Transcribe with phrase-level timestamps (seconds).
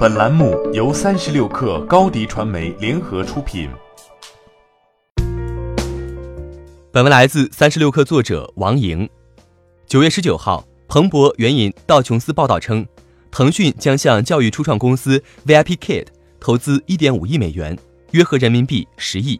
[0.00, 3.68] 本栏目由三十六氪高低传媒联合出品。
[6.90, 9.06] 本文来自三十六氪作者王莹。
[9.86, 12.86] 九月十九号，彭博援引道琼斯报道称，
[13.30, 16.06] 腾讯将向教育初创公司 VIPKid
[16.40, 17.78] 投资一点五亿美元，
[18.12, 19.38] 约合人民币十亿。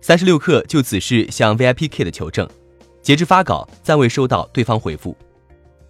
[0.00, 2.48] 三十六氪就此事向 VIPKid 求证，
[3.02, 5.14] 截至发稿暂未收到对方回复。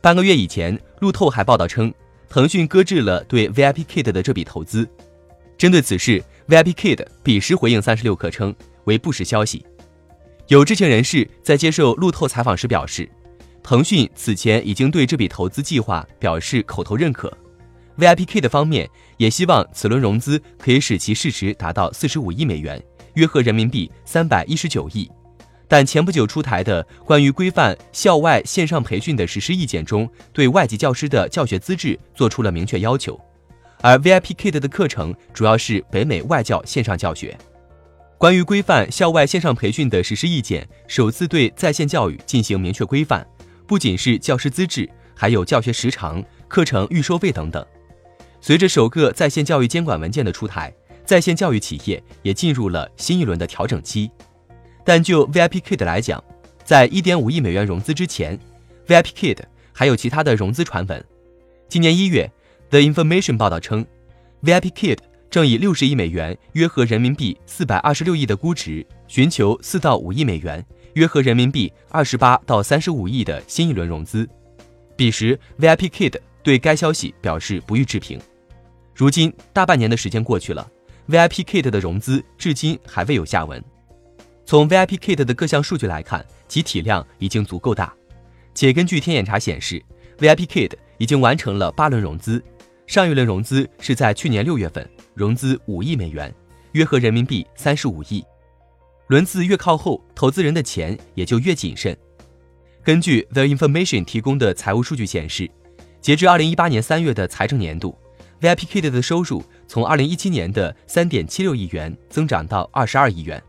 [0.00, 1.95] 半个月以前，路透还报道称，
[2.33, 4.89] 腾讯搁置了对 VIPKid 的这笔投资。
[5.59, 8.54] 针对此事，VIPKid 彼时回应三十六氪称
[8.85, 9.63] 为不实消息。
[10.49, 13.07] 有知情人士在接受路透采访时表示，
[13.63, 17.31] 腾讯此前已经对这笔投资计划表示口头认可。
[17.99, 22.82] VIPKid 方面也希望此轮融资可以使其市值达到四十五亿美元。
[23.12, 25.07] 约合人民币三百一十九亿，
[25.72, 33.19] 但前不久出台的关于规范校外线上培训的实施意见中，对外籍教师的教学资质做出了明确要求。
[33.81, 37.34] 而 VIPKid 的课程主要是北美外教线上教学。
[38.19, 43.27] 关于规范校外线上培训的实施意见首次对在线教育进行明确规范，
[43.67, 47.65] 不仅是教师资质，还有教学时长、课程预收费等等。
[48.43, 50.70] 随着首个在线教育监管文件的出台。
[51.05, 54.09] 在线教育企业也进入了新一轮的调整期，
[54.84, 56.22] 但就 VIPKid 来讲，
[56.64, 58.38] 在1.5亿美元融资之前
[58.86, 59.38] ，VIPKid
[59.72, 61.05] 还有其他的融资传闻。
[61.69, 62.30] 今年一月
[62.70, 63.86] ，The Information 报道称
[64.42, 64.98] ，VIPKid
[65.30, 74.28] 正以60亿美元（约合人民币426亿）的估值，寻求4到5亿美元（约合人民币28到35亿）的新一轮融资。
[74.97, 78.20] 彼时，VIPKid 对该消息表示不予置评。
[78.94, 80.69] 如今，大半年的时间过去了。
[81.08, 83.62] VIPKid 的融资至今还未有下文。
[84.53, 87.91] 从 VIPKid 的各项数据来看，其体量已经足够大，
[88.53, 89.83] 且根据天眼查显示
[90.19, 92.44] ，VIPKid 已经完成了八轮融资，
[92.86, 96.31] 上一轮融资是在去年六月份，融资五亿美元，
[96.72, 98.22] 约合人民币三十五亿。
[99.06, 101.97] 轮次越靠后，投资人的钱也就越谨慎。
[102.84, 105.50] 根据 The Information 提供的财务数据显示，
[106.03, 107.98] 截至二零一八年三月的财政年度。
[108.43, 113.43] VIPKid 的收入从2017年的3.76亿元增长到22亿元，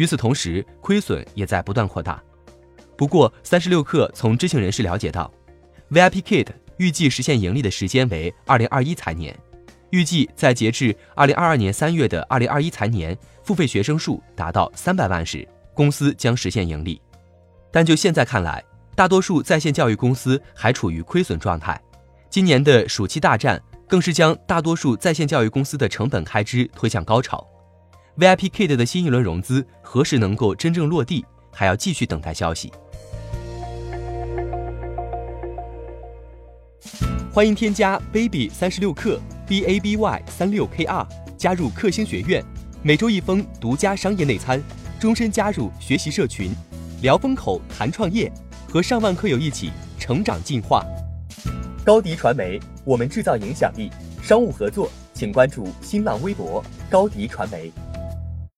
[0.00, 2.22] 与此同时，亏损也在不断扩大。
[2.96, 5.30] 不过，三十六氪从知情人士了解到
[5.90, 6.46] ，VIPKid
[6.78, 9.38] 预计实现盈利的时间为2021财年，
[9.90, 16.98] 预计在截至2022年3月的2021财年，付费学生数达到300万时，公司将实现盈利。
[17.70, 21.78] 但就现在看来，大多数在线教育公司还处于亏损状态。
[22.30, 23.62] 今年的暑期大战。
[23.90, 27.44] 更是将大多数在线教育公司的成本开支推向高潮。
[28.18, 32.72] VIPKid 的新一轮融资何时能够真正落地，还要继续等待消息。
[37.32, 41.06] 欢迎添加 baby 三十六克 b a b y 三六 k r
[41.38, 42.44] 加入克星学院，
[42.82, 44.60] 每周一封独家商业内参，
[44.98, 46.52] 终身加入学习社群，
[47.02, 48.30] 聊风口谈创业，
[48.68, 50.84] 和上万课友一起成长进化。
[51.84, 52.60] 高迪传媒。
[52.82, 53.90] 我们制造影响力，
[54.22, 57.70] 商务合作请关注新浪微博高迪传媒。